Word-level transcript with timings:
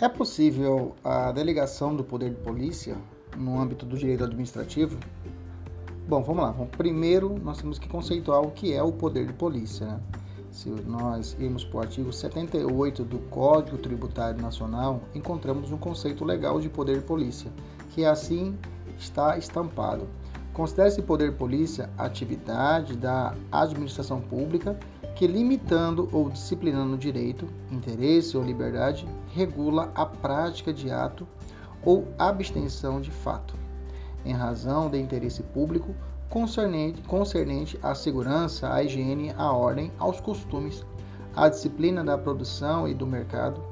É 0.00 0.08
possível 0.08 0.94
a 1.04 1.30
delegação 1.30 1.94
do 1.94 2.02
poder 2.02 2.30
de 2.30 2.36
polícia 2.36 2.96
no 3.36 3.60
âmbito 3.60 3.84
do 3.84 3.98
direito 3.98 4.24
administrativo? 4.24 4.98
Bom, 6.08 6.22
vamos 6.22 6.42
lá. 6.42 6.54
Primeiro, 6.74 7.38
nós 7.44 7.58
temos 7.58 7.78
que 7.78 7.86
conceituar 7.86 8.40
o 8.40 8.50
que 8.50 8.72
é 8.72 8.82
o 8.82 8.92
poder 8.92 9.26
de 9.26 9.34
polícia. 9.34 9.86
Né? 9.86 10.00
Se 10.50 10.70
nós 10.70 11.36
irmos 11.38 11.66
para 11.66 11.76
o 11.76 11.80
artigo 11.82 12.10
78 12.10 13.04
do 13.04 13.18
Código 13.28 13.76
Tributário 13.76 14.40
Nacional, 14.40 15.02
encontramos 15.14 15.70
um 15.70 15.76
conceito 15.76 16.24
legal 16.24 16.58
de 16.62 16.70
poder 16.70 17.00
de 17.00 17.04
polícia, 17.04 17.52
que 17.90 18.02
assim 18.02 18.56
está 18.98 19.36
estampado. 19.36 20.08
Considera-se 20.52 21.00
poder 21.02 21.30
de 21.30 21.36
polícia 21.36 21.88
a 21.96 22.04
atividade 22.04 22.96
da 22.96 23.34
administração 23.52 24.20
pública 24.20 24.78
que, 25.14 25.26
limitando 25.26 26.08
ou 26.12 26.28
disciplinando 26.28 26.98
direito, 26.98 27.46
interesse 27.70 28.36
ou 28.36 28.42
liberdade, 28.42 29.06
regula 29.32 29.90
a 29.94 30.04
prática 30.04 30.72
de 30.72 30.90
ato 30.90 31.26
ou 31.84 32.08
abstenção 32.18 33.00
de 33.00 33.10
fato, 33.10 33.54
em 34.24 34.32
razão 34.32 34.90
de 34.90 34.98
interesse 34.98 35.42
público 35.42 35.94
concernente, 36.28 37.02
concernente 37.02 37.78
à 37.82 37.94
segurança, 37.94 38.72
à 38.72 38.82
higiene, 38.82 39.32
à 39.36 39.52
ordem, 39.52 39.90
aos 39.98 40.20
costumes, 40.20 40.84
à 41.34 41.48
disciplina 41.48 42.04
da 42.04 42.18
produção 42.18 42.88
e 42.88 42.94
do 42.94 43.06
mercado, 43.06 43.62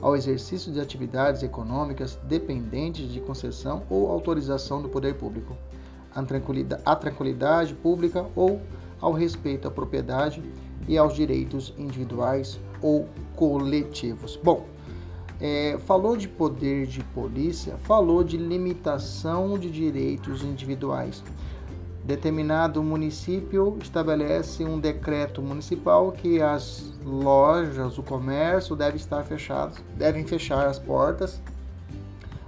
ao 0.00 0.16
exercício 0.16 0.72
de 0.72 0.80
atividades 0.80 1.42
econômicas 1.42 2.18
dependentes 2.24 3.12
de 3.12 3.20
concessão 3.20 3.82
ou 3.90 4.10
autorização 4.10 4.80
do 4.80 4.88
poder 4.88 5.14
público, 5.14 5.56
à 6.14 6.22
tranquilidade, 6.22 6.82
à 6.84 6.96
tranquilidade 6.96 7.74
pública 7.74 8.26
ou 8.34 8.60
ao 9.00 9.12
respeito 9.12 9.68
à 9.68 9.70
propriedade 9.70 10.42
e 10.88 10.98
aos 10.98 11.14
direitos 11.14 11.74
individuais 11.78 12.58
ou 12.82 13.08
coletivos. 13.36 14.38
Bom, 14.42 14.66
é, 15.40 15.78
falou 15.86 16.16
de 16.16 16.28
poder 16.28 16.86
de 16.86 17.02
polícia, 17.02 17.76
falou 17.84 18.22
de 18.22 18.36
limitação 18.36 19.58
de 19.58 19.70
direitos 19.70 20.42
individuais. 20.42 21.22
Determinado 22.04 22.82
município 22.82 23.78
estabelece 23.80 24.64
um 24.64 24.78
decreto 24.78 25.40
municipal 25.40 26.12
que 26.12 26.40
as 26.42 26.92
lojas, 27.04 27.98
o 27.98 28.02
comércio 28.02 28.74
deve 28.74 28.96
estar 28.96 29.22
fechados, 29.22 29.78
devem 29.96 30.26
fechar 30.26 30.66
as 30.66 30.78
portas 30.78 31.40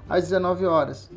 às 0.09 0.25
19 0.25 0.67
horas. 0.67 1.11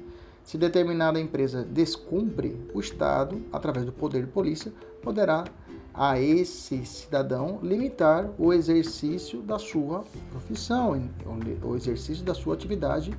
Se 0.46 0.60
determinada 0.60 1.20
empresa 1.20 1.64
descumpre, 1.64 2.56
o 2.72 2.80
Estado, 2.80 3.42
através 3.52 3.84
do 3.84 3.92
poder 3.92 4.26
de 4.26 4.32
polícia, 4.32 4.72
poderá 5.02 5.44
a 5.92 6.20
esse 6.20 6.86
cidadão 6.86 7.60
limitar 7.64 8.30
o 8.38 8.54
exercício 8.54 9.42
da 9.42 9.58
sua 9.58 10.06
profissão, 10.30 11.10
o 11.64 11.76
exercício 11.76 12.24
da 12.24 12.36
sua 12.36 12.54
atividade 12.54 13.12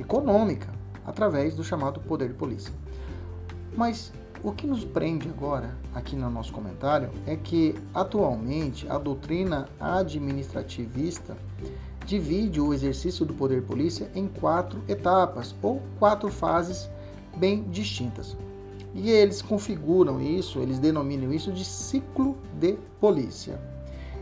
econômica, 0.00 0.68
através 1.06 1.54
do 1.54 1.62
chamado 1.62 2.00
poder 2.00 2.30
de 2.30 2.34
polícia. 2.34 2.74
Mas 3.76 4.12
o 4.42 4.50
que 4.50 4.66
nos 4.66 4.84
prende 4.84 5.28
agora, 5.28 5.76
aqui 5.94 6.16
no 6.16 6.28
nosso 6.28 6.52
comentário, 6.52 7.10
é 7.24 7.36
que 7.36 7.76
atualmente 7.94 8.88
a 8.88 8.98
doutrina 8.98 9.68
administrativista 9.78 11.36
divide 12.08 12.58
o 12.58 12.72
exercício 12.72 13.26
do 13.26 13.34
poder 13.34 13.60
de 13.60 13.66
polícia 13.66 14.10
em 14.14 14.26
quatro 14.26 14.82
etapas 14.88 15.54
ou 15.60 15.82
quatro 15.98 16.30
fases 16.30 16.88
bem 17.36 17.64
distintas. 17.64 18.34
E 18.94 19.10
eles 19.10 19.42
configuram 19.42 20.18
isso, 20.18 20.58
eles 20.58 20.78
denominam 20.78 21.30
isso 21.30 21.52
de 21.52 21.66
ciclo 21.66 22.34
de 22.54 22.78
polícia. 22.98 23.60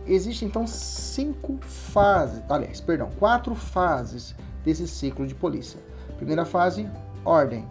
Existem 0.05 0.49
então 0.49 0.67
cinco 0.67 1.59
fases, 1.61 2.43
aliás, 2.49 2.81
perdão, 2.81 3.09
quatro 3.21 3.55
fases 3.55 4.35
desse 4.65 4.89
ciclo 4.89 5.25
de 5.25 5.35
polícia. 5.37 5.79
Primeira 6.17 6.45
fase, 6.45 6.89
ordem, 7.25 7.65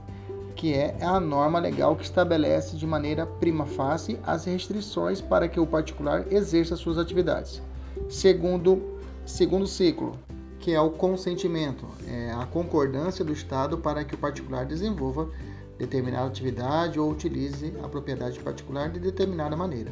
que 0.56 0.74
é 0.74 0.96
a 1.02 1.20
norma 1.20 1.60
legal 1.60 1.94
que 1.94 2.06
estabelece 2.06 2.78
de 2.78 2.88
maneira 2.88 3.26
prima 3.26 3.66
facie 3.66 4.18
as 4.26 4.46
restrições 4.46 5.20
para 5.20 5.50
que 5.50 5.60
o 5.60 5.68
particular 5.68 6.26
exerça 6.32 6.78
suas 6.78 6.98
atividades. 6.98 7.62
Segundo, 8.10 8.95
segundo 9.26 9.66
ciclo, 9.66 10.18
que 10.60 10.74
é 10.74 10.80
o 10.80 10.92
consentimento, 10.92 11.86
é 12.08 12.32
a 12.32 12.46
concordância 12.46 13.26
do 13.26 13.34
Estado 13.34 13.78
para 13.78 14.04
que 14.04 14.16
o 14.16 14.18
particular 14.18 14.66
desenvolva 14.66 15.30
determinada 15.78 16.28
atividade 16.28 17.00
ou 17.00 17.12
utilize 17.12 17.74
a 17.84 17.88
propriedade 17.88 18.40
particular 18.40 18.90
de 18.90 19.00
determinada 19.00 19.56
maneira. 19.56 19.92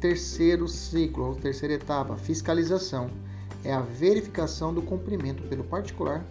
Terceiro 0.00 0.68
ciclo, 0.68 1.28
ou 1.28 1.34
terceira 1.34 1.74
etapa, 1.74 2.16
fiscalização, 2.16 3.10
é 3.64 3.72
a 3.72 3.80
verificação 3.80 4.74
do 4.74 4.82
cumprimento 4.82 5.42
pelo 5.44 5.64
particular 5.64 6.24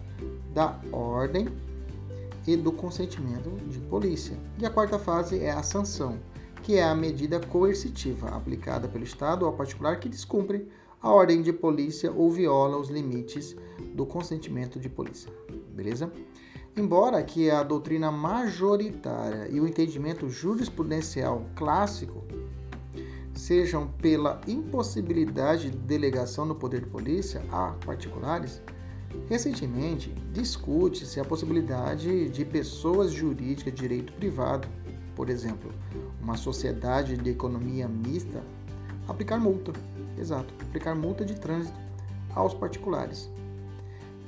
da 0.52 0.78
ordem 0.92 1.48
e 2.46 2.56
do 2.56 2.70
consentimento 2.72 3.50
de 3.68 3.78
polícia. 3.78 4.36
E 4.58 4.66
a 4.66 4.70
quarta 4.70 4.98
fase 4.98 5.40
é 5.40 5.50
a 5.50 5.62
sanção, 5.62 6.18
que 6.62 6.76
é 6.76 6.84
a 6.84 6.94
medida 6.94 7.40
coercitiva 7.40 8.28
aplicada 8.28 8.86
pelo 8.86 9.04
Estado 9.04 9.46
ao 9.46 9.52
particular 9.52 9.98
que 9.98 10.08
descumpre 10.08 10.68
a 11.02 11.10
ordem 11.10 11.42
de 11.42 11.52
polícia 11.52 12.12
ou 12.12 12.30
viola 12.30 12.78
os 12.78 12.88
limites 12.88 13.56
do 13.94 14.06
consentimento 14.06 14.78
de 14.78 14.88
polícia. 14.88 15.32
Beleza? 15.74 16.12
Embora 16.76 17.22
que 17.22 17.50
a 17.50 17.62
doutrina 17.62 18.10
majoritária 18.10 19.48
e 19.50 19.60
o 19.60 19.66
entendimento 19.66 20.28
jurisprudencial 20.30 21.44
clássico 21.56 22.24
sejam 23.34 23.88
pela 24.00 24.40
impossibilidade 24.46 25.70
de 25.70 25.76
delegação 25.76 26.46
do 26.46 26.54
poder 26.54 26.82
de 26.82 26.86
polícia 26.86 27.42
a 27.50 27.72
particulares, 27.84 28.62
recentemente 29.28 30.14
discute-se 30.32 31.20
a 31.20 31.24
possibilidade 31.24 32.28
de 32.28 32.44
pessoas 32.44 33.10
jurídicas 33.10 33.74
de 33.74 33.80
direito 33.80 34.12
privado, 34.14 34.68
por 35.14 35.28
exemplo, 35.28 35.70
uma 36.22 36.36
sociedade 36.36 37.16
de 37.16 37.30
economia 37.30 37.86
mista, 37.88 38.42
aplicar 39.12 39.38
multa, 39.38 39.72
exato, 40.18 40.52
aplicar 40.60 40.94
multa 40.94 41.24
de 41.24 41.34
trânsito 41.34 41.78
aos 42.34 42.54
particulares 42.54 43.30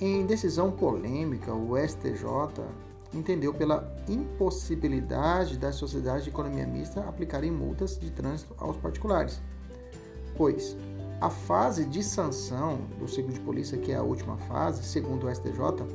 em 0.00 0.26
decisão 0.26 0.72
polêmica, 0.72 1.54
o 1.54 1.78
STJ 1.78 2.64
entendeu 3.12 3.54
pela 3.54 3.88
impossibilidade 4.08 5.56
das 5.56 5.76
sociedades 5.76 6.24
de 6.24 6.30
economia 6.30 6.66
mista 6.66 7.00
aplicarem 7.08 7.50
multas 7.50 7.98
de 7.98 8.10
trânsito 8.10 8.52
aos 8.58 8.76
particulares, 8.76 9.40
pois 10.36 10.76
a 11.20 11.30
fase 11.30 11.84
de 11.84 12.02
sanção 12.02 12.78
do 12.98 13.06
ciclo 13.06 13.32
de 13.32 13.38
polícia, 13.40 13.78
que 13.78 13.92
é 13.92 13.96
a 13.96 14.02
última 14.02 14.36
fase, 14.36 14.82
segundo 14.82 15.28
o 15.28 15.34
STJ, 15.34 15.86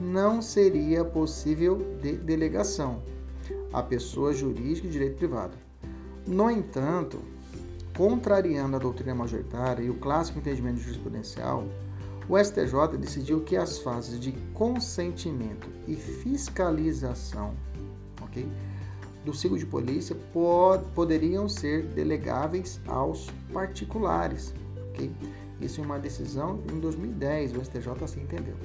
não 0.00 0.40
seria 0.40 1.04
possível 1.04 1.98
de 2.00 2.12
delegação 2.12 3.02
a 3.72 3.82
pessoa 3.82 4.32
jurídica 4.32 4.86
de 4.86 4.92
direito 4.92 5.16
privado. 5.16 5.56
No 6.24 6.48
entanto, 6.48 7.18
contrariando 8.00 8.76
a 8.76 8.78
doutrina 8.78 9.14
majoritária 9.14 9.82
e 9.82 9.90
o 9.90 9.94
clássico 9.94 10.38
entendimento 10.38 10.80
jurisprudencial, 10.80 11.68
o 12.30 12.38
STJ 12.38 12.96
decidiu 12.98 13.42
que 13.42 13.58
as 13.58 13.76
fases 13.76 14.18
de 14.18 14.32
consentimento 14.54 15.68
e 15.86 15.94
fiscalização 15.94 17.52
okay, 18.22 18.48
do 19.22 19.34
ciclo 19.34 19.58
de 19.58 19.66
polícia 19.66 20.16
pod 20.32 20.82
poderiam 20.94 21.46
ser 21.46 21.82
delegáveis 21.88 22.80
aos 22.86 23.28
particulares. 23.52 24.54
Okay? 24.92 25.12
Isso 25.60 25.82
é 25.82 25.84
uma 25.84 25.98
decisão 25.98 26.58
em 26.72 26.80
2010, 26.80 27.54
o 27.54 27.62
STJ 27.62 28.02
assim 28.02 28.22
entendeu. 28.22 28.56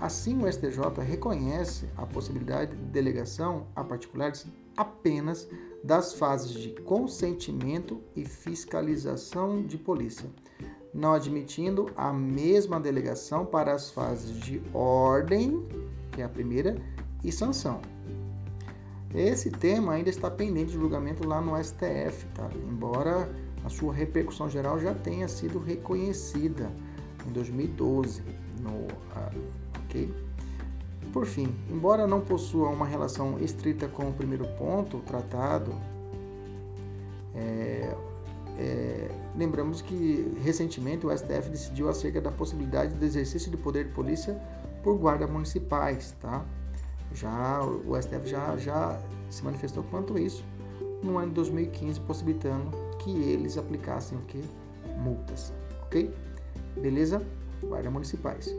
Assim, 0.00 0.42
o 0.42 0.50
STJ 0.50 1.00
reconhece 1.00 1.88
a 1.96 2.04
possibilidade 2.04 2.76
de 2.76 2.84
delegação 2.86 3.66
a 3.76 3.84
particulares 3.84 4.46
apenas 4.76 5.48
das 5.84 6.14
fases 6.14 6.52
de 6.52 6.70
consentimento 6.82 8.00
e 8.16 8.24
fiscalização 8.24 9.62
de 9.62 9.78
polícia, 9.78 10.28
não 10.92 11.12
admitindo 11.12 11.90
a 11.96 12.12
mesma 12.12 12.80
delegação 12.80 13.46
para 13.46 13.72
as 13.72 13.90
fases 13.90 14.36
de 14.40 14.60
ordem, 14.72 15.64
que 16.10 16.22
é 16.22 16.24
a 16.24 16.28
primeira, 16.28 16.76
e 17.22 17.30
sanção. 17.30 17.80
Esse 19.14 19.48
tema 19.48 19.92
ainda 19.92 20.10
está 20.10 20.28
pendente 20.28 20.72
de 20.72 20.78
julgamento 20.78 21.26
lá 21.26 21.40
no 21.40 21.56
STF, 21.62 22.26
tá? 22.34 22.50
embora 22.68 23.32
a 23.64 23.68
sua 23.68 23.94
repercussão 23.94 24.50
geral 24.50 24.78
já 24.80 24.92
tenha 24.92 25.28
sido 25.28 25.58
reconhecida 25.58 26.70
em 27.26 27.32
2012. 27.32 28.22
No, 28.60 28.70
uh, 28.70 29.23
Por 31.12 31.26
fim, 31.26 31.54
embora 31.70 32.06
não 32.06 32.20
possua 32.20 32.68
uma 32.68 32.86
relação 32.86 33.38
estrita 33.38 33.86
com 33.86 34.08
o 34.08 34.12
primeiro 34.12 34.46
ponto 34.58 34.98
tratado, 35.00 35.72
é, 37.34 37.94
é, 38.58 39.10
lembramos 39.36 39.80
que 39.80 40.36
recentemente 40.42 41.06
o 41.06 41.16
STF 41.16 41.50
decidiu 41.50 41.88
acerca 41.88 42.20
da 42.20 42.30
possibilidade 42.30 42.94
do 42.94 43.04
exercício 43.04 43.50
do 43.50 43.58
poder 43.58 43.86
de 43.86 43.92
polícia 43.92 44.34
por 44.82 44.98
guardas 44.98 45.30
municipais, 45.30 46.16
tá? 46.20 46.44
Já 47.12 47.62
o 47.62 48.00
STF 48.00 48.26
já, 48.26 48.56
já 48.56 49.00
se 49.30 49.44
manifestou 49.44 49.84
quanto 49.84 50.18
isso 50.18 50.44
no 51.02 51.18
ano 51.18 51.28
de 51.28 51.34
2015, 51.34 52.00
possibilitando 52.00 52.70
que 52.98 53.10
eles 53.10 53.58
aplicassem 53.58 54.18
o 54.18 54.22
que? 54.22 54.42
Multas, 54.98 55.52
ok? 55.82 56.12
Beleza? 56.80 57.24
Guardas 57.62 57.92
municipais. 57.92 58.54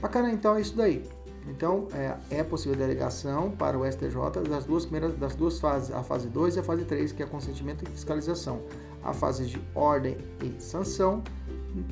Bacana, 0.00 0.30
então 0.30 0.56
é 0.56 0.60
isso 0.60 0.76
daí. 0.76 1.04
Então, 1.46 1.88
é, 1.92 2.16
é, 2.30 2.42
possível 2.42 2.76
delegação 2.76 3.50
para 3.50 3.78
o 3.78 3.90
STJ 3.90 4.14
das 4.48 4.64
duas 4.64 4.84
primeiras, 4.84 5.16
das 5.18 5.34
duas 5.34 5.58
fases, 5.58 5.90
a 5.90 6.02
fase 6.02 6.28
2 6.28 6.56
e 6.56 6.60
a 6.60 6.62
fase 6.62 6.84
3, 6.84 7.12
que 7.12 7.22
é 7.22 7.26
consentimento 7.26 7.84
e 7.84 7.90
fiscalização. 7.90 8.60
A 9.02 9.12
fase 9.12 9.46
de 9.46 9.60
ordem 9.74 10.16
e 10.44 10.60
sanção 10.60 11.22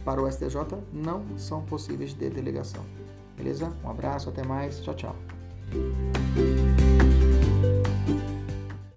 para 0.05 0.23
o 0.23 0.31
STJ 0.31 0.57
não 0.93 1.25
são 1.39 1.63
possíveis 1.63 2.15
de 2.15 2.29
delegação. 2.29 2.85
Beleza? 3.37 3.73
Um 3.85 3.91
abraço, 3.91 4.29
até 4.29 4.45
mais, 4.45 4.81
tchau, 4.81 4.95
tchau. 4.95 5.17